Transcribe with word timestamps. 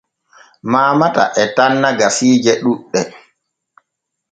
Maamata 0.71 1.23
e 1.41 1.43
tanna 1.55 1.89
gasiije 1.99 2.53
ɗuuɗɗe. 2.63 3.01